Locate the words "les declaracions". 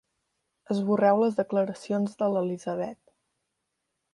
1.23-2.17